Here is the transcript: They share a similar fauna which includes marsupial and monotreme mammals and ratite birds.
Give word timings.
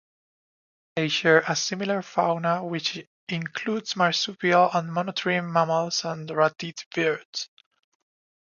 They 0.95 1.09
share 1.09 1.41
a 1.47 1.55
similar 1.55 2.01
fauna 2.01 2.65
which 2.65 3.07
includes 3.29 3.95
marsupial 3.95 4.71
and 4.73 4.89
monotreme 4.89 5.51
mammals 5.53 6.03
and 6.05 6.27
ratite 6.27 6.87
birds. 6.91 7.47